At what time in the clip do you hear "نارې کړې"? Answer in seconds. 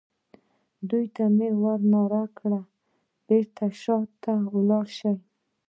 1.93-2.61